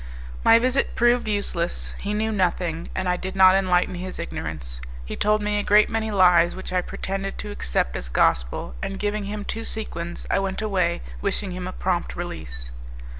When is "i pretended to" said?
6.73-7.51